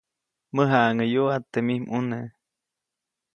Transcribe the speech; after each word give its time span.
Mäjaʼaŋʼäyuʼa 0.55 1.35
teʼ 1.51 1.63
mij 1.65 1.79
ʼmuneʼ. 1.87 2.27